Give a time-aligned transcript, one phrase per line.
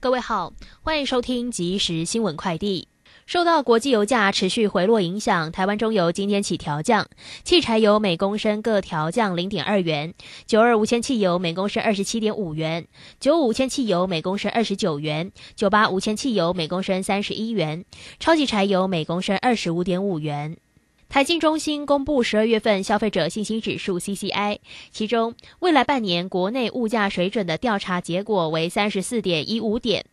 [0.00, 2.88] 各位好，欢迎收听即时新闻快递。
[3.24, 7.06] 受到国际油价持续回落影响，台湾中油今天起调降，
[7.44, 10.12] 汽柴油每公升各调降零点二元，
[10.44, 12.88] 九二无铅汽油每公升二十七点五元，
[13.20, 17.84] 九五无铅汽油每公升二十九元，九八无铅汽油每公升三十一元，
[18.18, 20.56] 超级柴油每公升二十五点五元。
[21.12, 24.60] 台经中心公布十二月份消费者信心指数 （CCI），
[24.90, 30.06] 其中未来半年国内物价水准的调查结果为三十四点一五点，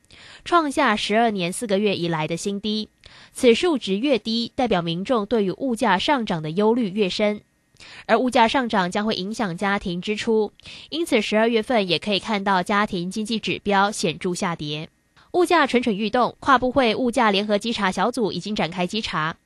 [0.44, 2.90] 创下十二年四个月以来的新低。
[3.32, 7.40] 此数值越低，代表民众对于物价上涨的忧虑越深，
[8.06, 10.52] 而物价上涨将会影响家庭支出，
[10.90, 14.90] 因此十二月份也可以看到家庭经济指标显著下跌，
[15.32, 16.36] 物价蠢蠢欲动。
[16.42, 19.38] 跨部会物价联合稽查小组已经展开稽查。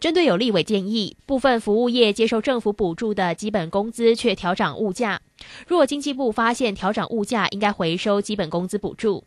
[0.00, 5.20] 针对有立委建议，部分服务业接受政府补助的基本工资却调涨物价，
[5.66, 9.24] 若经济部发现调涨物价，应该回收基本工资补助。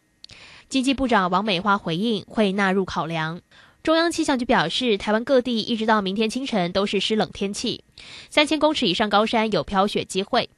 [0.70, 3.42] 经济部长王美花回应，会纳入考量。
[3.84, 7.86] 中央气象局表示，台湾各地一直到明天清晨都是湿冷天气，
[8.30, 10.50] 三千公尺以上高山有飘雪机会。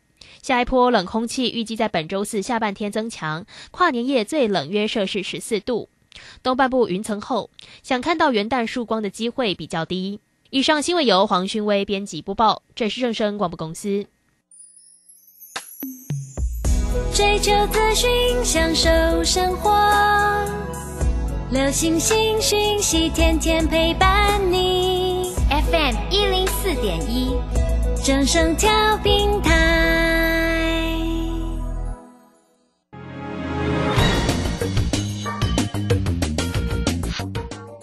[0.41, 5.89] 下一波冷空气预计在本周四下半天增强，跨年夜最冷约摄氏十四度。
[6.41, 7.49] 东半部云层厚，
[7.83, 10.19] 想看到元旦曙光的机会比较低。
[10.49, 14.07] 以上新闻由黄勋威编辑播报，这是正声广播公司。
[17.13, 18.09] 追求资讯，
[18.43, 18.89] 享受
[19.23, 19.69] 生活，
[21.51, 25.33] 流星星讯息，天天陪伴你。
[25.49, 27.35] FM 一零四点一，
[28.03, 28.69] 正声调
[29.03, 30.28] 平台。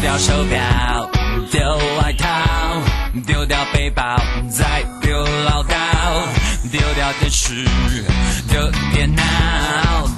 [0.00, 1.10] 掉手表，
[1.50, 1.60] 丢
[2.00, 2.26] 外套，
[3.26, 4.02] 丢掉背包，
[4.48, 5.74] 再丢唠叨，
[6.70, 7.64] 丢掉电视，
[8.48, 9.22] 丢电脑，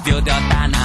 [0.03, 0.77] 丢掉大脑，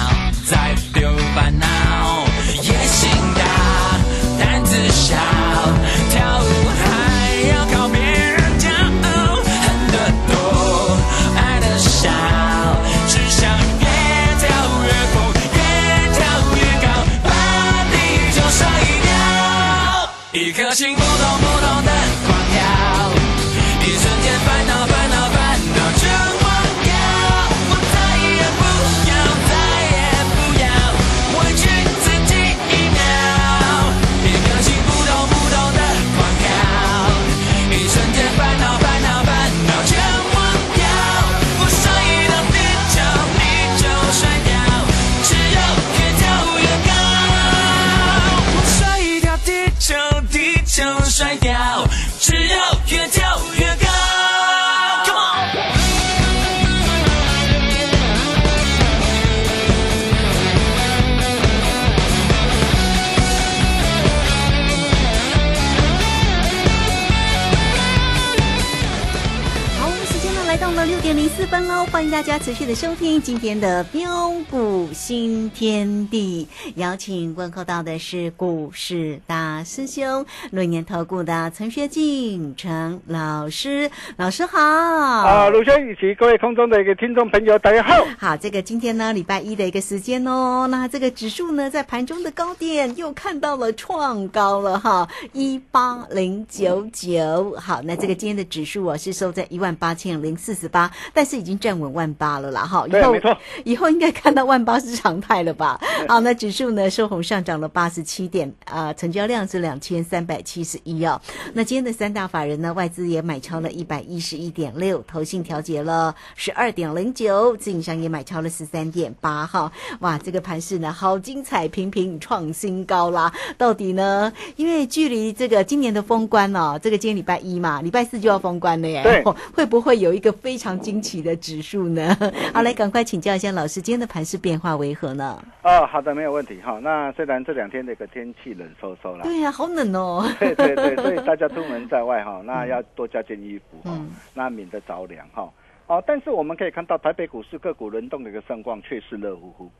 [71.96, 84.60] 欢迎大家持续的收听今天的标股新天地，邀请问候到的是股市大师兄论年投顾的陈学进陈老师，老师好。
[84.60, 88.06] 啊，鲁轩以及各位空中的一个听众朋友，大家好。
[88.18, 97.56] 好，这个今天呢，礼拜一的一个时间哦，那这个指数呢，在盘中的高点又看到了创高了哈，一八零九九。
[97.58, 103.36] 好，那这个今天的指数我是收在一万八千零四十八，但是已经站稳万八了啦，哈，以对，后。
[103.64, 105.80] 以后应该看到万八是常态了吧？
[106.08, 111.20] 好，那指数呢收红上涨了八十七点，啊、成交量是两千三百七十一哦。
[111.52, 119.70] 那今天的三大法人呢，外资也买超了一百一十一点六，投信调节了十二点零九，自营商也买超了十三点八哈。
[120.00, 123.32] 哇，这个盘势呢好精彩，频频创新高啦！
[123.58, 124.32] 到底呢？
[124.56, 129.02] 因为距离这个今年的封关哦，这个今天礼拜一嘛，礼拜四就要封关了耶。
[129.02, 132.16] 对哦 会不会有一个非常惊奇的指数呢？
[132.52, 135.42] 好，来赶快请教一下老师，今天的盘势变化为何呢？
[135.62, 136.78] 哦，好的，没有问题哈。
[136.82, 140.24] 那虽然这两天的一个天气冷飕飕啦，对呀、好冷哦。
[140.38, 145.48] 对对对，所以大家出门在外哈， 那要多加件衣服哈嗯，那免得着凉哈。
[145.86, 149.70] 哦，但是我们可以看到台北股市个股轮动的一个盛况却是热乎乎，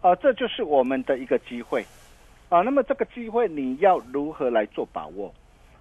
[0.00, 1.84] 啊，这就是我们的一个机会
[2.48, 2.60] 啊。
[2.60, 5.34] 那么这个机会你要如何来做把握？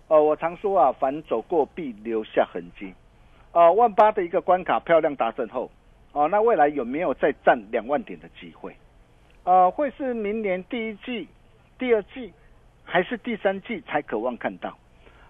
[0.08, 2.92] 哦，我常说啊，凡走过必留下痕迹。
[3.52, 5.70] 哦，万八的一个关卡漂亮达成后，
[6.12, 8.76] 哦，那未来有没有再占两万点的机会？
[9.44, 11.28] 呃，会是明年第一季、
[11.78, 12.32] 第二季，
[12.84, 14.78] 还是第三季才渴望看到？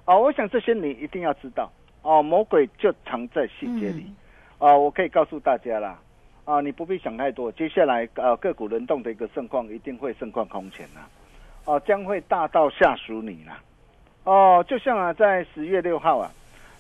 [0.06, 1.72] 哦，我想这些你一定要知道。
[2.02, 4.06] 哦，魔鬼就藏在细节里。
[4.58, 6.00] 哦，我可以告诉大家啦，
[6.46, 7.52] 啊，你不必想太多。
[7.52, 11.08] 接下来呃个股轮动的一个盛况一定会盛况空前啦，
[11.66, 13.62] 哦，将会大到吓死你啦。
[14.24, 16.32] 哦，就像啊，在十月六号啊，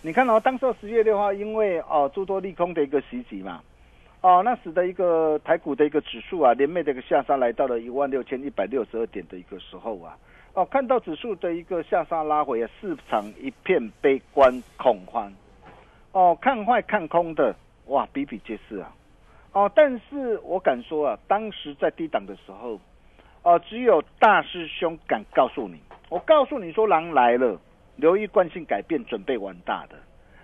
[0.02, 3.62] 你看哦，当时十月六号因为哦诸多利空的一个袭击嘛，
[4.22, 10.18] 哦，那使得一个台股的一个指数啊，连袂的一个下杀来到了一万六千一百六十二点的一个时候啊，
[10.54, 15.34] 哦，看到指数的一个下杀拉回啊，市场一片悲观恐慌，
[16.14, 17.54] 哦，看坏看空的
[17.88, 18.96] 哇比比皆是啊，
[19.52, 22.80] 哦，但是我敢说啊，当时在低档的时候，
[23.44, 27.60] 哦，只有大师兄敢告诉你，我告诉你说狼来了，
[28.00, 29.96] 留意惯性改变，准备玩大的。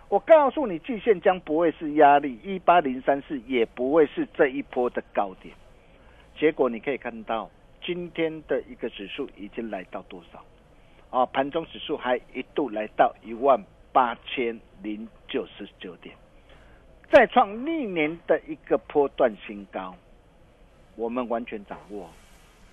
[0.09, 5.55] 我告诉你，季线将不会是压力，一八零三四也不会是这一波的高点。
[6.37, 7.49] 结果你可以看到，
[7.81, 10.43] 今天的一个指数已经来到多少？
[11.09, 13.59] 啊，盘中指数还一度来到一万
[13.93, 16.15] 八千零九十九点，
[17.09, 19.95] 再创历年的一个波段新高。
[20.95, 22.09] 我们完全掌握。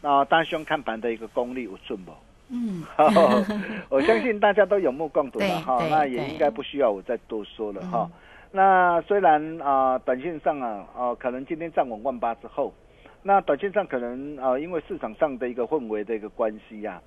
[0.01, 2.13] 那大兄看盘的一个功力有准不？
[2.55, 2.85] 嗯，
[3.89, 8.19] 我相信大家都有目共睹了哈那也应该不需要我再多说了哈嗯。
[8.53, 12.75] 那虽然啊、短线上啊，啊、可能今天站稳万八之后，
[13.23, 17.01] 那短线上可能啊、因为市场上的一个氛围的一个关系呀、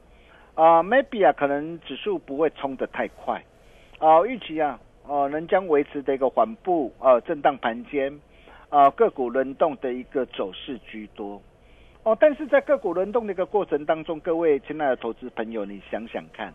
[0.56, 3.44] 啊，m a y b e 啊，可能指数不会冲得太快，
[4.00, 8.20] 啊、预期啊，呃，能将维持的一个缓步呃震荡盘间，
[8.70, 11.40] 啊、个股轮动的一个走势居多。
[12.06, 16.54] 哦，但是在个股轮动的一个过程当中，各位亲爱的投资朋友，你想想看，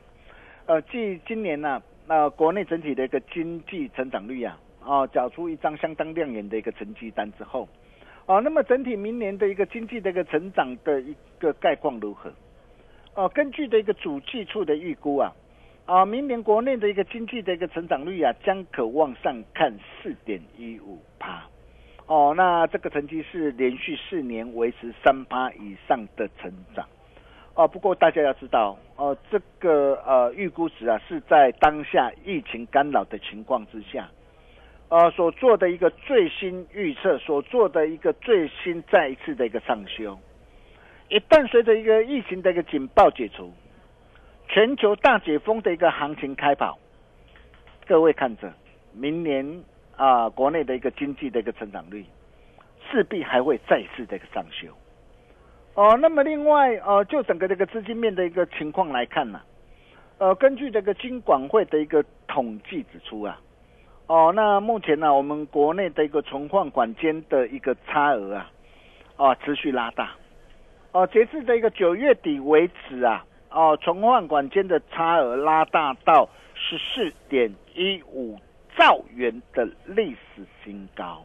[0.67, 7.69] 呃，继今年呢、那、国内整体的一个经济成长率啊，啊，缴出一张相当亮眼的一个成绩单之后，
[8.27, 12.33] 啊，那么整体明年的一个经济的一个成长的一个概况如何？
[13.17, 15.35] 哦、根据的一个主计处的预估啊，
[15.85, 21.43] 啊，明年国内的一个经济的一个成长率啊，将可往上看四点一五趴。
[22.11, 26.85] 哦，那这个成绩是连续四年维持三趴以上的成长。
[27.55, 34.09] 哦，不过大家要知道，哦，这个呃预估值啊是在当下疫情干扰的情况之下，
[34.89, 40.19] 呃所做的一个最新预测，所做的一个最新再一次的一个上修。
[41.11, 43.53] 一旦随着一个疫情的一个警报解除，
[44.49, 46.77] 全球大解封的一个行情开跑，
[47.87, 48.53] 各位看着
[48.93, 49.63] 明年
[50.01, 52.03] 啊、国内的一个经济的一个成长率，
[52.91, 54.69] 势必还会再次的一个上修。
[55.75, 59.43] 哦，那么另外呃，就整个这个资金面的一个情况来看呢、
[60.17, 63.39] 呃，根据这个金管会的一个统计指出啊，
[64.07, 68.51] 哦，那目前呢、我们国内的一个存款管间的一个差额啊，
[69.17, 70.13] 哦，持续拉大。
[70.93, 78.39] 哦，截至的一个九月底为止啊，哦，存款管间的差额拉大到十四点一五
[78.81, 81.23] 兆元的历史新高。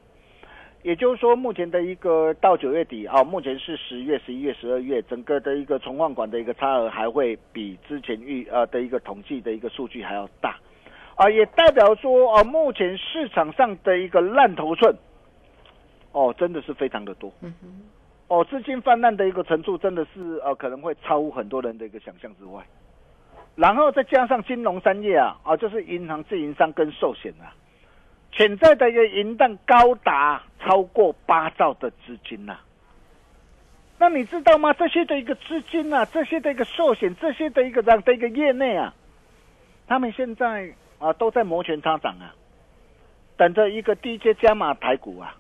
[0.83, 10.59] 也就是说，目前的一个到九月底啊、目前是十月、十一月、十二月，整个的一个存款管的一个差额还会比之前预呃的一个统计的一个数据还要大，
[11.15, 14.93] 啊、也代表说啊、目前市场上的一个烂头寸，
[16.12, 17.31] 哦，真的是非常的多。
[18.27, 22.63] 哦，资金泛滥的一个程度真的是呃可能会超乎很多人的一个想象之外，
[23.55, 27.55] 然后再加上金融商业啊啊就是银行、自营商跟寿险啊，
[28.31, 32.57] 潜在的一个银弹高达超过八兆的资金呐、
[33.97, 34.74] 那你知道吗？
[34.74, 38.93] 这些的一个资金啊，这些的一个寿险，这些的一个这样的一个业内啊，
[39.88, 42.35] 他们现在啊都在摩拳擦掌啊，
[43.38, 45.33] 等着一个低阶加码台股啊。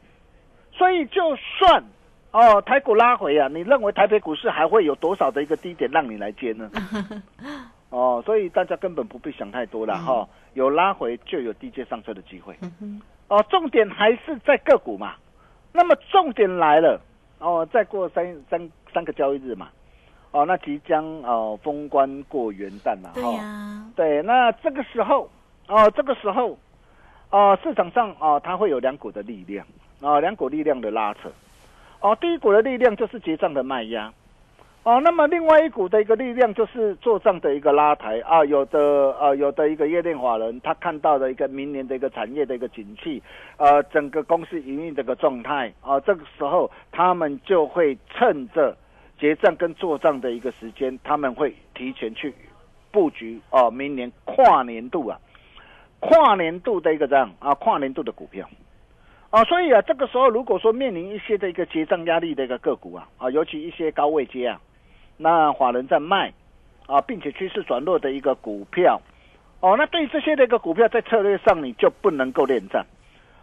[0.71, 1.83] 所以就算
[2.31, 6.71] 哦台股拉回啊，你认为台北股市还会有多少的一个低点让你来接呢？
[7.95, 12.53] 哦，所以大家根本不必想太多了哈、有拉回就有低阶上车的机会。
[13.29, 15.15] 哦，重点还是在个股嘛。
[15.71, 16.99] 那么重点来了，
[17.39, 19.69] 哦，再过三三三个交易日嘛，
[20.31, 25.29] 哦，那即将哦封关过元旦了对哈、呀，对，那这个时候，
[25.67, 26.57] 哦，这个时候，
[27.29, 29.65] 哦，市场上哦，它会有两股的力量，
[30.01, 31.29] 哦，两股力量的拉扯，
[32.01, 34.13] 哦，第一股的力量就是结账的卖压，
[34.85, 38.79] 哦，那么另外一股的一个力量就是做账的一个拉抬啊，有的
[39.19, 43.19] 呃，有的一个业内法人他看到的一个明年的一个产业的一个景气，
[43.57, 48.77] 呃，整个公司营运的一个状态啊，这个时候他们就会趁着
[49.19, 52.31] 结账跟做账的一个时间，他们会提前去
[52.91, 55.19] 布局哦、明年跨年度啊，
[55.99, 58.47] 跨年度的一个这样啊，跨年度的股票。
[59.31, 64.61] 啊，所以啊，这个时候如果说面临一些的一个结账压力的一个个股啊，啊，尤其一些高位接啊，
[65.17, 66.33] 那法人在卖
[66.87, 69.01] 啊，并且趋势转弱的一个股票，
[69.59, 72.85] 哦，那对这些的一个股票，在策略上你就不能够恋战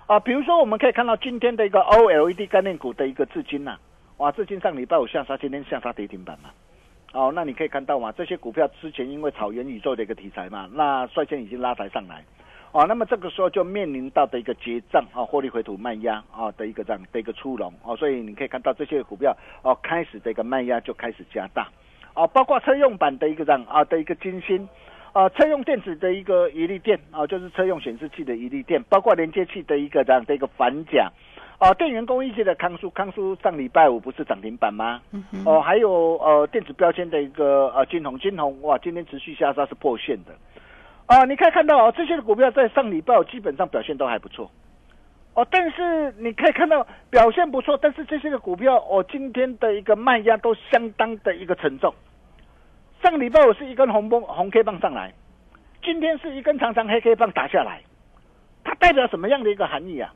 [0.06, 0.20] 啊。
[0.20, 3.76] 比如说，我们可以看到今天的一个 OLED 概念股的一个至今呐、
[4.18, 6.50] 哇，至今上礼拜五下杀，今天下杀跌停板嘛。
[7.12, 12.24] 哦，那你可以看到嘛，这些股票之前因为草原宇宙的一个题材嘛，那率先已经拉抬上来。
[12.72, 21.68] 哦，那么这个时候就面临到的一个结账啊，获利回吐卖压啊的一个这样的一个出笼哦，所以你可以看到这些股票哦开始的一个卖压就开始加大，
[22.14, 24.66] 哦，包括车用版的一个这样啊的一个金星，
[25.12, 31.12] 啊车用电子的一个一力电啊，就是车用显示器的一力电，包括连接器的一个这样的一个反甲。
[31.60, 35.00] 哦，电源供应器的康舒，康舒上礼拜五不是涨停板吗？
[35.44, 40.32] 哦，还有呃电子标签的一个呃金红，金红哇，今天持续下杀是破线的。
[41.12, 44.50] 啊，你可以看到哦，这些的股票在上礼拜基本上表现都还不错。
[45.34, 51.94] 哦，但是你可以看到表现不错，但是这些的股票哦，今天的一个卖压都相当的一个沉重。
[53.02, 55.12] 上礼拜我是一根红棒红 K 棒上来，
[55.82, 57.82] 今天是一根长长黑 K 棒打下来，
[58.64, 60.14] 它代表什么样的一个含义啊？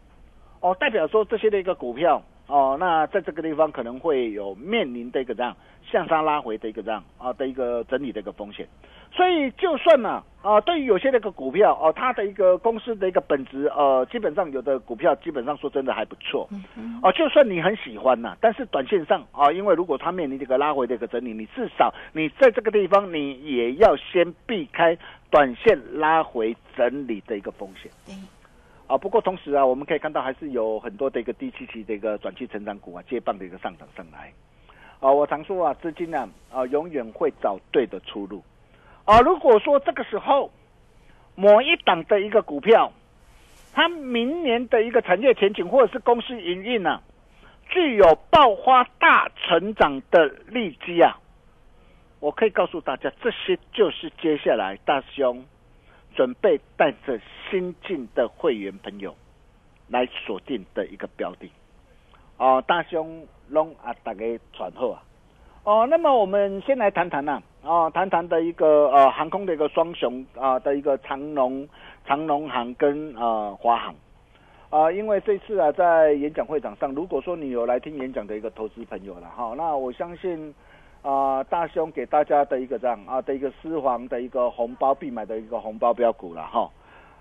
[0.60, 5.56] 哦，代表说这些的一个股票哦，那在这个地方可能会有面临的一个这样
[5.90, 8.66] 向上拉回的一个这样啊的一个整理的一个风险。
[9.12, 16.46] 所以就算呢啊，对于有些那个股票哦，它的一个公司的一个本质呃，基本上有的股票基本上说真的还不错
[17.02, 24.98] 哦，就算你很喜欢呐、但是短线上啊，因为如果它面临这个拉回的一个整理，你至少你在这个地方你也要先避开
[25.30, 27.90] 短线拉回整理的一个风险。
[28.04, 28.14] 对，
[28.86, 34.32] 啊，不过同时啊，我们可以看到还是有很多的一个低期期的一个转期成长股啊，接棒的一个上涨上来。
[35.00, 38.42] 啊，我常说啊，资金呢啊永远会找对的出路。
[39.04, 40.50] 啊，如果说这个时候
[41.34, 42.92] 某一档的一个股票，
[43.72, 47.02] 它明年的一个产业前景或者是公司营运呢、
[47.68, 51.18] 具有爆发大成长的利基啊，
[52.20, 55.44] 我可以告诉大家，这些就是接下来大兄
[56.16, 59.14] 准备带着新进的会员朋友
[59.88, 61.48] 来锁定的一个标的。
[62.38, 65.02] 哦，大兄拢啊，大家传后啊。
[65.62, 71.68] 哦，那么我们先来谈谈呐、哦，谈谈的一个呃航空的一个双雄啊、的一个长龙、
[72.06, 73.94] 长龙航跟呃华航。
[74.68, 80.52] 啊、因为这次啊，在演讲会场上，如果说你有来听演讲的一个投资朋友了哈，那我相信
[81.06, 86.68] 啊、大兄给大家的一个这样啊的一个私房的一个红包必买的一个红包标股了哈。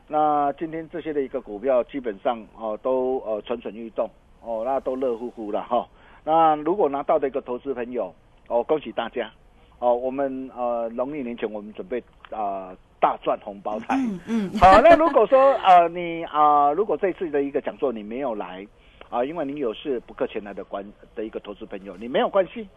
[0.07, 4.09] 那今天这些的一个股票基本上哦都呃蠢蠢欲动
[4.41, 5.87] 哦，那都热乎乎了哈。
[6.23, 8.11] 那如果拿到的一个投资朋友
[8.47, 9.29] 哦，恭喜大家
[9.77, 11.99] 哦，我们呃农历年前我们准备
[12.31, 13.95] 啊、呃大赚红包财。
[13.97, 18.65] 嗯嗯，好，那如果说呃你啊、如果这次的一个讲座你没有来
[19.11, 22.67] 啊、因为你有事不客前来的关的一个投资朋友，你没有关系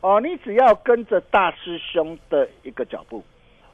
[0.00, 3.22] 哦，你只要跟着大师兄的一个脚步，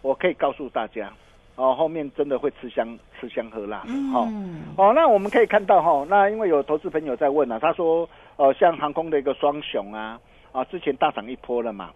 [0.02, 1.12] 我可以告诉大家
[1.54, 4.26] 哦，后面真的会吃香吃香喝辣的哈。
[4.28, 11.90] 嗯，哦，那我们可以看到哈、那因为有投资朋友在问啊，他说，呃，像航空的一个双雄啊，啊，之前大涨一波了嘛，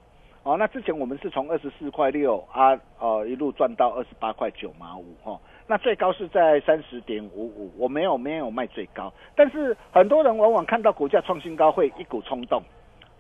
[0.45, 12.63] 哦，那之前我们是从二十四块六啊，呃，一路赚到二十八块九毛五哈，那最高是在三十点五五，我没有没有卖最高，但是很多人往往看到股价创新高会一股冲动。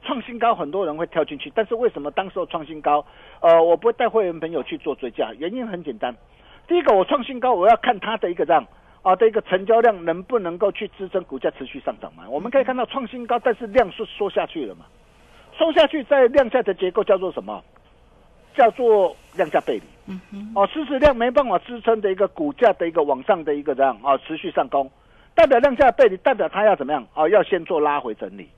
[0.02, 3.04] 创新高，很多人会跳进去，但是为什么当时候创新高，
[3.40, 5.32] 呃，我不会带会员朋友去做追加？
[5.38, 6.14] 原因很简单，
[6.66, 8.66] 第一个我创新高，我要看它的一个量
[9.02, 12.24] 啊的一个成交量能不能够去支撑股价持续上涨嘛？
[12.28, 14.86] 我们可以看到创新高，但是量是缩下去了嘛？
[15.52, 17.62] 缩下去在量下的结构叫做什么？
[18.56, 19.82] 叫做量价背离。
[20.08, 24.90] 嗯哼，哦，狮子量没办法支撑的一个股价的一个往上的一个这样啊、持续上攻，
[25.36, 28.48] 代表量价背离，代表它要怎么样啊、要先做拉回整理。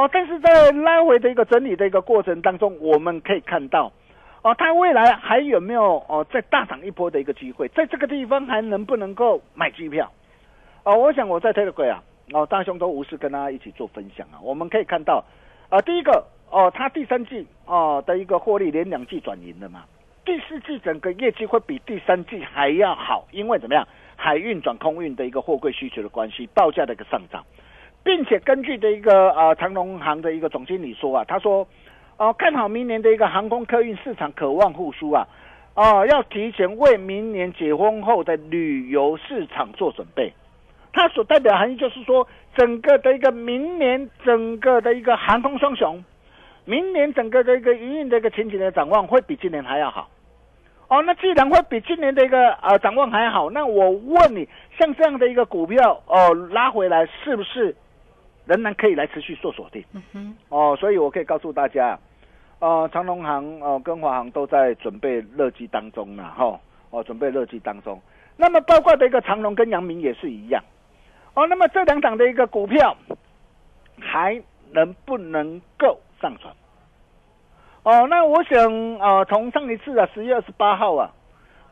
[0.00, 3.92] 哦，但是在拉回的一个整理的一个过程当中，我们可以看到，
[4.40, 7.68] 哦，它未来还有没有哦再大涨一波的一个机会？
[7.68, 10.10] 在这个地方还能不能够买机票？
[10.84, 12.02] 哦，我想我在推特柜啊，
[12.32, 15.22] 哦，大兄都无事跟大家一起做分享啊，我们可以看到，
[15.68, 19.84] 啊、第一个哦，它第三季哦的一个获利连两季转盈了嘛，
[20.24, 23.86] 第四季整个业绩会比第三季还要好，因为怎么样？
[24.16, 27.42] 海运转空运的一个货柜需求的关系，报价的一个上涨，
[28.02, 31.66] 并且根据的一个呃长龙行的一个总经理说啊，他说，
[32.16, 35.26] 哦、看好明年的一个航空客运市场渴望复苏啊，
[35.74, 40.32] 哦、要提前为明年解封后的旅游市场做准备。
[40.92, 42.26] 它所代表含义就是说，
[42.56, 46.04] 整个的一个明年整个的一个航空双雄，
[46.64, 50.08] 明年整个的一个营运的一个前景的展望会比今年还要好。
[50.88, 57.76] 哦，那既然会比今年的一个呃展望还好，那我问你，像这样的一个股票哦拉回来，是不是
[58.50, 59.84] 仍然可以来持续做锁定？
[59.92, 61.96] 嗯哼，哦，所以我可以告诉大家，
[62.58, 66.58] 呃，长隆行、呃跟华航都在准备热机当中了哈、
[66.90, 68.00] 哦，准备热机当中。
[68.36, 70.60] 那么包括的一个长隆跟阳明也是一样，
[71.34, 72.96] 哦，那么这两档的一个股票
[74.00, 74.42] 还
[74.72, 76.52] 能不能够上传？
[77.84, 81.10] 哦，那我想啊，从上一次啊，十月二十八号啊，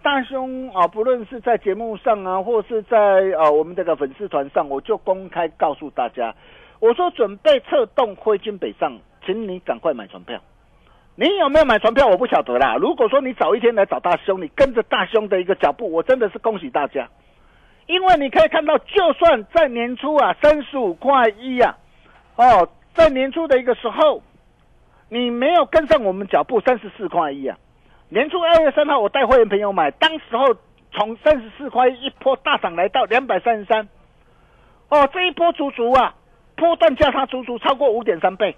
[0.02, 2.96] 大兄啊，不论是在节目上啊，或是在
[3.36, 6.34] 啊我们这个粉丝团上，我就公开告诉大家，
[6.80, 10.40] 我说准备策动挥军北上，请你赶快买船票。
[11.16, 12.06] 你有没有买船票？
[12.06, 12.76] 我不晓得啦。
[12.76, 17.08] 如果说你早一天来找大兄，你跟着大兄的一个脚步，我真的是恭喜大家，
[17.86, 21.76] 因为你可以看到，就算在年初啊，三十五块一啊，
[22.36, 24.22] 哦，在年初的一个时候，
[25.08, 27.58] 你没有跟上我们脚步，三十四块一啊。
[28.10, 30.54] 年初二月三号，我带会员朋友买，当时候
[30.92, 33.88] 从三十四块一一波大涨来到两百三十三，
[34.88, 36.14] 哦，这一波足足啊，
[36.58, 38.54] 波段价差足足超过五点三倍。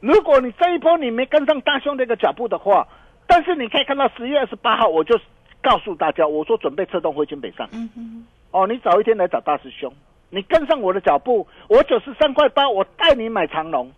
[0.00, 2.86] 如果你这一波你没跟上大兄的一个脚步的话，
[3.26, 5.18] 但是你可以看到十月二十八号，我就
[5.62, 7.68] 告诉大家，我说准备策动回军北上。
[7.72, 9.92] 嗯哼，哦，你早一天来找大师兄，
[10.30, 13.90] 你跟上我的脚步，我九十三块八，我带你买长龙，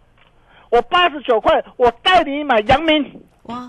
[0.70, 3.04] 我八十九块，我带你买阳明。
[3.44, 3.66] 哇，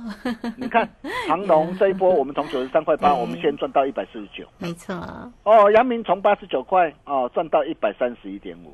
[0.57, 0.87] 你看
[1.27, 4.45] 长龙这一波，我们从九十三块八， 我们先赚到一百四十九。
[4.57, 4.93] 没错，
[5.43, 8.73] 哦，阳明从八十九块哦赚到一百三十一点五，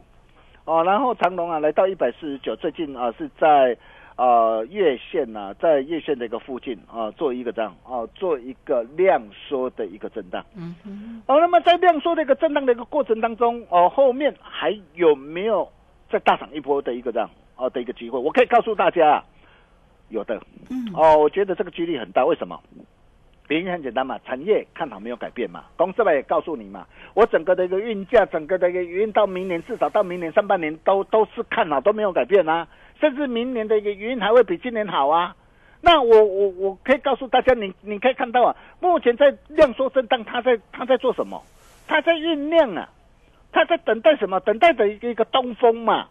[0.65, 3.77] 哦，然后长隆啊来到一百四十九，最近啊是在
[4.15, 10.43] 呃月线呐、在月线的一个附近啊做一个这样啊做一个量缩的一个震荡。
[10.55, 15.69] 嗯哼，哦，那么在量缩的一个震荡的一个过程当中，哦，后面还有没有
[16.09, 18.19] 再大涨一波的一个这样哦的一个机会？
[18.19, 19.25] 我可以告诉大家啊，
[20.09, 20.41] 有的。
[20.71, 22.59] 嗯，哦，我觉得这个几率很大，为什么？
[23.47, 32.67] 原因很简单嘛，产业看好没有改变嘛，公司吧也告诉你嘛，我整个的一个运价，整个的一个运到明年，至少到明年上半年都都是看好，都没有改变啊，
[32.99, 35.35] 甚至明年的一个运还会比今年好啊。
[35.81, 41.43] 那我我我可以告诉大家，你你可以看到啊，目前在量缩震荡，它在它在做什么？
[41.87, 42.89] 它在酝酿啊，
[43.51, 44.39] 它在等待什么？
[44.39, 46.07] 等待的一个一个东风嘛。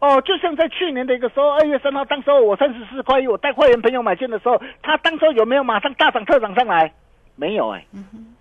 [0.00, 6.92] 哦，就像在去年的一个时候，二月三号，当时候我三十四块一，我带会员朋友买进的时候，他当时候有没有马上大涨特涨上来？
[7.34, 7.84] 没有哎、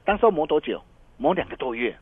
[0.05, 0.81] 当时候磨多久？
[1.17, 1.95] 磨两个多月，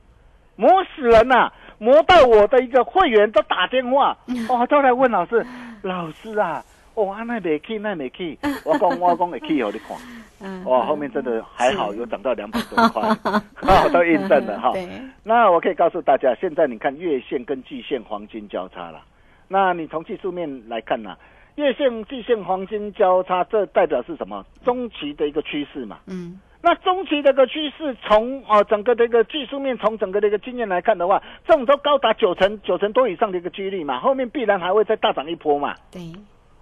[0.57, 4.17] 磨死人呐、磨到我的一个会员都打电话，
[4.49, 5.45] 哦，都来问老师，
[5.81, 6.61] 老师啊，
[6.95, 9.97] 哦，啊那没去，那没去，我讲我讲会去，给你看，
[10.41, 14.71] 嗯，哇，后面真的还好，有涨到两百多块，哈， 都印证了哈。
[14.75, 14.85] 对，
[15.23, 19.01] 那我可以告诉大家，现在你看月线跟季线黄金交叉了。
[19.47, 21.15] 那你从技术面来看呢、
[21.55, 24.45] 月线、季线黄金交叉，这代表是什么？
[24.63, 25.99] 中期的一个趋势嘛。
[26.07, 35.75] 嗯，那中期的一个趋势，从呃整个的一个技术面，从整个的一个经验来看的话，这种都高达九成、九成多以上的一个几率嘛，后面必然还会再大涨一波嘛。
[35.91, 36.01] 对，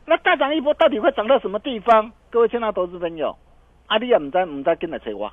[0.06, 2.12] 那大涨一波到底会涨到什么地方？
[2.30, 3.36] 各位亲爱的投资朋友，
[3.88, 5.32] 阿弟也唔知唔知跟来找我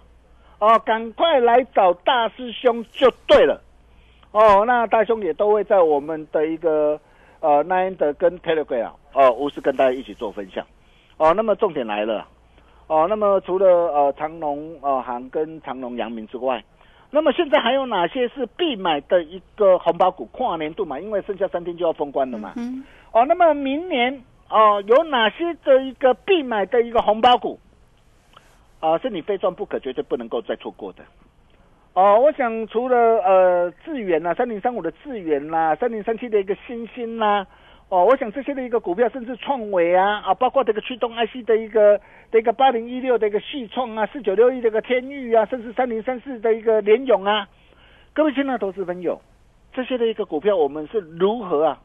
[0.60, 3.60] 哦，赶快来找大师兄就对了
[4.30, 4.64] 哦。
[4.66, 7.00] 那大兄也都会在我们的一个
[7.40, 10.66] 呃 Nine 的跟 Telegram 哦，无私跟大家一起做分享
[11.16, 11.34] 哦。
[11.34, 12.26] 那么重点来了
[12.86, 16.62] 哦，那么除了呃长隆呃行跟长隆阳明之外，
[17.10, 20.98] 那么现在还有哪些是必买的一个红包股跨年度嘛？
[21.00, 22.52] 因为剩下三天就要封关了嘛。
[22.56, 27.58] 嗯，哦，那么明年哦，有哪些的一个必买的一个红包股
[28.80, 31.02] 啊，是你非赚不可，绝对不能够再错过的。
[31.92, 37.44] 哦，我想除了呃智源啦，三零三五的智源啦，三零三七的一个星星啦，
[37.88, 42.00] 哦，我想这些的一个股票，甚至创维啊啊，包括这个驱动 IC 的一个
[42.30, 47.48] 的一个八零一六的一个续创啊，四九六一这个天域啊，甚至三零三四的一个联勇啊，
[48.14, 49.20] 各位亲爱的投资朋友，
[49.72, 51.80] 这些的一个股票，我们是如何啊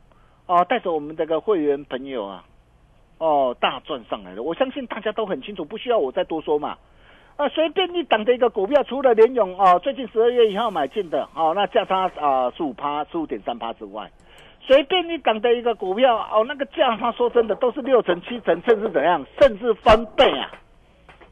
[0.45, 2.45] 啊带着我们这个会员朋友啊
[3.17, 4.43] 哦大赚上来的？
[4.43, 6.77] 我相信大家都很清楚，不需要我再多说嘛。
[7.37, 14.09] 啊，随便一档的一个股票，除了联勇哦，最近十二月一号买进的哦，那价差啊十五趴、十五点三趴之外，
[14.61, 20.49] 随便一档的一个股票哦，那个价差说真的都是六成、七成，甚至怎样，甚至翻倍啊！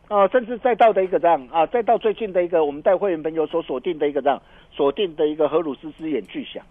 [0.09, 6.61] 哦，甚至再到的一个这样啊，再到最近的一个我们带会员朋友所锁定的一个这样锁定的一个荷鲁斯之眼巨响，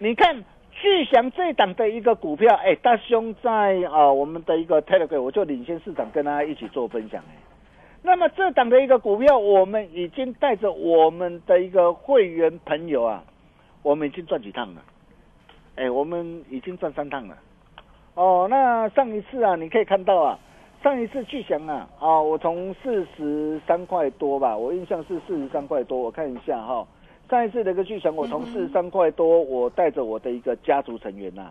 [0.00, 0.42] 你看
[0.72, 7.53] 巨响这档的一个股票，哎，大兄在啊我们的一个 Telegram 我就领先市场跟大家一起做分享哎。
[8.06, 13.24] 那么这档的一个股票，我们已经带着我们的一个会员朋友啊，
[13.82, 14.82] 我们已经赚几趟了？
[15.76, 17.38] 哎，我们已经赚三趟了。
[18.12, 20.38] 哦，那上一次啊，你可以看到啊，
[20.82, 26.86] 上一次巨翔啊，啊，我从四十三块多吧，我印象是四十三块多，我看一下哈，
[27.30, 31.50] 上一次的一个巨翔，我从四十三块多，我带着我的一个家族成员呐，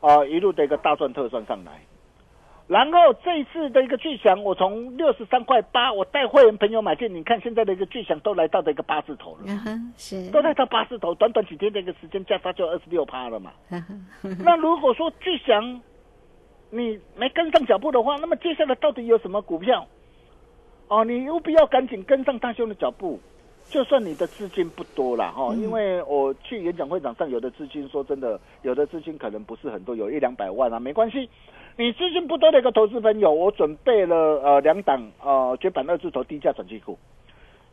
[0.00, 1.72] 啊，一路的一个大赚特赚上来。
[2.72, 9.46] 然后这一次的一个巨响，我从六十三块八，我带会员朋友买进，你看现在的一个巨响都来到的一个八字头了，
[9.98, 13.52] 是都来到八字头，短短几天的一个时间价差就二十六趴了嘛。
[14.42, 15.82] 那如果说巨响
[16.70, 19.86] 你没跟上脚步的话，那么接下来到底有什么股票？
[20.88, 23.20] 哦，你务必要赶紧跟上大兄的脚步。
[23.72, 31.30] 就算你的资金不多了哈，因为我去演讲会场上，有的资金说真的，有的资金可能不是很多，有一两百万啊，没关系。
[31.78, 36.98] 你资金不多的一个投资朋友，我准备了呃两档呃绝版二字头低价转机股，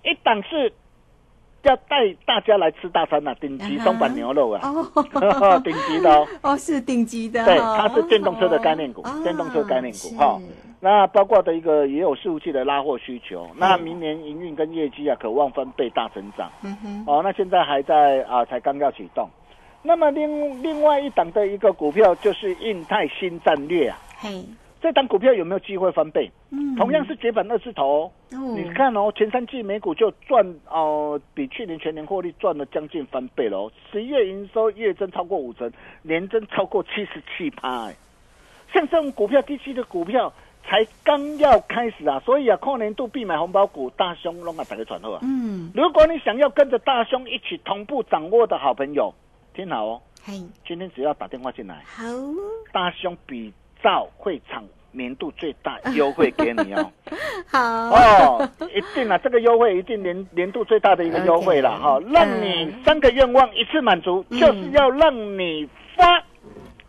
[0.06, 0.72] 一档是
[1.64, 4.62] 要带大家来吃大餐呐，顶级东板牛肉啊，
[5.66, 10.40] 顶级的哦，哦是顶级的，对，它是电动车的概念股，电动车概念股哈。
[10.82, 16.50] 那包括的一个也有服务器的拉货需求，那明年营运跟业绩啊，渴望翻倍大增长。
[16.64, 19.28] 嗯哼，哦，那现在还在啊，才刚要启动。
[19.82, 24.44] 那么另另外一档的一个股票就是印泰新战略啊，嘿，
[24.82, 26.32] 这档股票有没有机会翻倍？
[26.52, 33.70] 嗯，同样是绝版二字头，你看哦，前三季每股就赚哦，比去年全年获利赚了将近翻倍喽。
[33.92, 35.70] 十一月营收月增超过五成，
[36.04, 37.90] 年增超过七十七趴。
[38.72, 40.32] 像这种股票低息的股票
[40.66, 45.20] 才刚要开始啊，所以啊，跨年度必买红包股，大兄弄啊，打个转后啊。
[45.24, 49.14] 嗯，如果你想要跟着大兄一起同步掌握的好朋友。
[49.52, 50.02] 听好哦，
[50.66, 52.06] 今天只要打电话进来，好，
[52.72, 53.52] 大兄比
[53.84, 56.92] 照会场年度最大优惠给你哦，
[57.50, 57.60] 好。
[57.90, 65.68] 哦，一定啊，这个优惠一定年年度最大的一个优惠了哈，让你三个愿望一次满足，就是要让你
[65.98, 66.24] 发。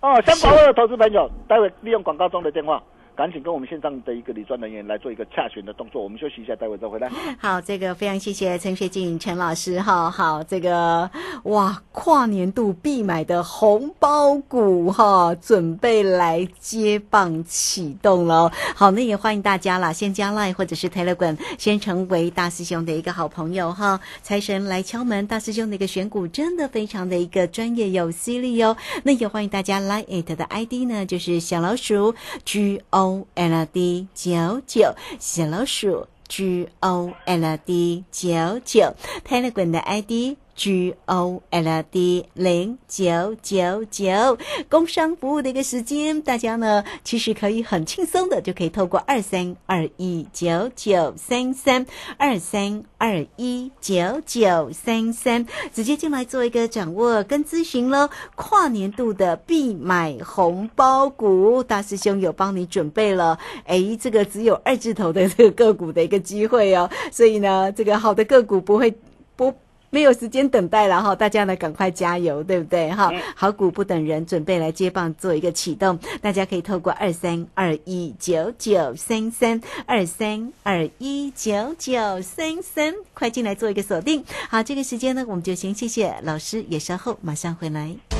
[0.00, 2.80] 哦，想把握的投资朋友，待会利用广告中的电话。
[3.16, 7.10] 赶紧跟我们线上的一个理专人员来做一个洽询的动作，我们休息一下，待会再回来。
[7.38, 10.10] 好，这个非常谢谢陈学静陈老师哈。
[10.10, 11.10] 好，这个
[11.42, 18.50] 哇，跨年度必买的红包股哈，准备来接棒启动了。
[18.74, 24.00] 好，那也欢迎大家啦，先加 line 或者是 telegram，先成为大师兄的一个好朋友哈。
[24.22, 28.74] 财神来敲门，大师兄的一个选股真的非常的一个专业有犀利哦。
[29.02, 32.14] 那也欢迎大家 line it 的 ID 呢，就是小老鼠
[32.46, 33.09] G O。
[33.10, 38.94] O L D 九九小老鼠 G O L D 九九
[39.24, 40.36] 拍了滚的 ID。
[40.60, 44.36] G O L D 零九九九，
[44.68, 51.86] 工商服务的一个时间，大家呢其实可以很轻松的就可以透过二三二一九九三三
[52.18, 58.10] 二三二一九九三三直接进来做一个掌握跟咨询喽。
[58.34, 68.94] 跨年度的必买红包股，大师兄有帮你准备了，哎，这个只有二字头的这个个股的一个机会哦，所以呢，这个好的个股不会
[69.34, 69.54] 不。
[69.90, 73.12] 没有时间等待了哈，大家呢赶快加油，对不对哈？
[73.34, 84.24] 好股不等人，准备来接棒做一个启动，大家可以透过二三二一九九三三二三二一九九三三快进来做一个锁定。
[84.48, 88.19] 好，这个时间呢，我们就先谢谢老师，也稍后马上回来。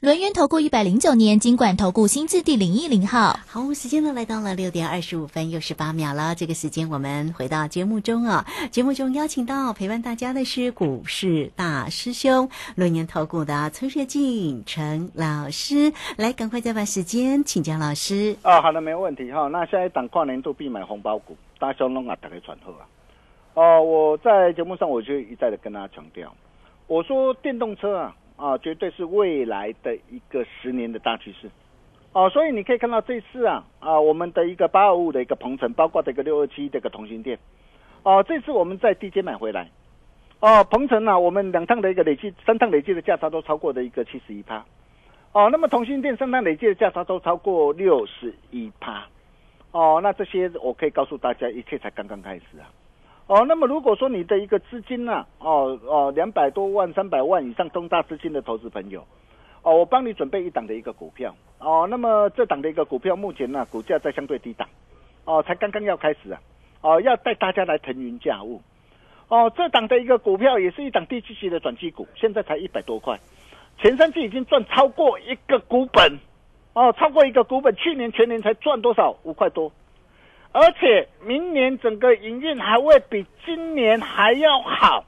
[0.00, 3.36] 轮源投顾一百零九年金管投顾新字第零一零号。
[3.48, 6.36] 好，时间呢来到了六点二十五分又十八秒了。
[6.36, 18.36] 这个时间我们回到节目中啊，节目中邀请到陪伴大家的是股市大师兄轮源投顾的崔学进陈老师，来赶快再把时间请教老师。
[18.42, 19.48] 啊，好的，没有问题哈。
[19.48, 22.86] 那下一档跨年度必买红包股，大兄龙啊，打开传后啊。
[23.54, 26.32] 哦，我在节目上我就一再的跟大家强调，
[26.86, 28.14] 我说电动车啊。
[28.38, 31.50] 啊，绝对是未来的一个十年的大趋势，
[32.12, 37.36] 哦，所以你可以看到这次啊啊，我们的一个八二五的一个鹏程，包括这个六二七这个同心店，
[38.04, 39.68] 哦，这次我们在地阶买回来，
[40.38, 44.64] 哦，鹏程啊，我们两趟的一个累计，三趟累计的价差都超过的一个七十一趴，
[45.32, 49.04] 哦，那么同心店三趟累计的价差都超过六十一趴，
[49.72, 52.70] 哦，那这些我可以告诉大家，一切才刚刚开始啊。
[53.28, 59.06] 哦，那么如果说你的一个资金呢，哦哦，两百多万、三百万以上中大资金的投资朋友，
[59.60, 64.66] 哦，我帮你准备一档的一个股票，哦，那么这档的一个股票目前呢，股价在相对低档，
[65.26, 66.40] 哦，才刚刚要开始啊，
[66.80, 68.62] 哦，要带大家来腾云驾雾，
[69.28, 73.20] 哦，这档的一个股票也是一档低周期的转机股，现在才一百多块，
[73.76, 76.18] 前三季已经赚超过一个股本，
[76.72, 79.14] 哦，超过一个股本，去年全年才赚多少？
[79.24, 79.70] 五块多。
[80.60, 85.04] 而且明年整个营运还会比今年还要好，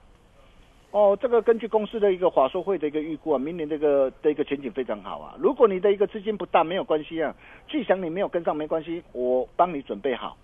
[0.92, 5.34] 哦，这个根据公司的一个华硕会的一个预估啊，明年这个的一个前景非常好啊。
[5.40, 7.34] 如果你的一个资金不大，没有关系啊，
[7.66, 10.36] 巨想你没有跟上没关系，我帮你准备好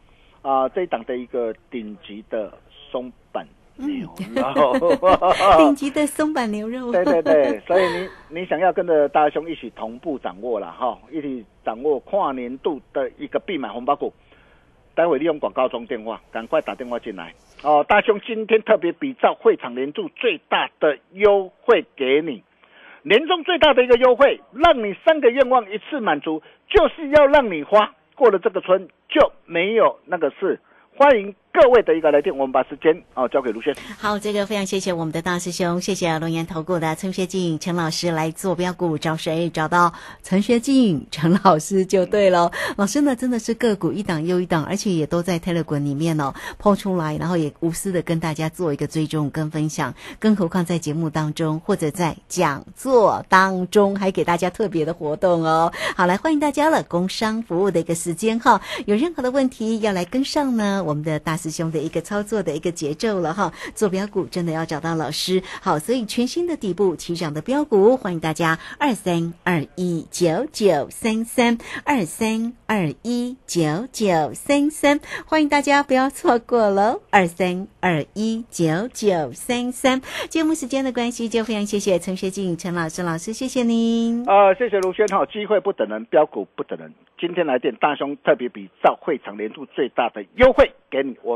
[0.43, 2.53] 啊，这一档的一个顶级的
[2.91, 4.83] 松板牛肉，
[5.57, 14.13] 顶级的松板牛肉， 对对对，所以你你想要跟着大兄一起同步掌握了哈，一起掌握跨年度的一个必买红包股。
[14.97, 17.85] 待会利用广告中电话，赶快打电话进来哦！
[17.87, 22.43] 大兄今天特别比照会场年度最大的优惠给你，
[23.03, 30.59] 年终最大的一个优惠，让你三个愿望一次满足，就是要让你花过了这个村就没有那个事。
[30.97, 33.75] 欢迎各位的一个来电，我们把时间啊交给卢轩。
[33.99, 39.91] 好，这个非常谢谢我们的大师兄，谢谢龙岩投顾的陈学静陈老师来做标股，找谁找到
[40.23, 42.53] 陈学静陈老师就对了。
[42.77, 49.95] 老师呢真的是个股一档又一档，而且也都在 Telegram 里面哦抛出来，然后也无私的跟大家做一个追踪跟分享。
[50.19, 55.73] 更何况在节目当中或者在讲座当中，还给大家特别的活动哦。
[55.97, 60.85] 好，来欢迎大家了，工商服务的一个时间哈，有任何的问题要来跟上呢？
[60.85, 80.03] 我们的大师师兄的一个操作的一个节奏了哈，做标股真的要找到老师好，所以全新的底部起涨的标股，欢迎大家二三二一九九三三二三二一九九三三，欢迎大家不要错过喽，二三二一九九三三。
[80.29, 84.29] 节目时间的关系，就非常谢谢陈学静陈老师老师，谢谢您。
[84.29, 86.93] 啊，谢谢卢轩哈，机会不等人，标股不等人。
[87.19, 91.36] 今天来电，大兄特别比照会场年度最大的优惠给你我，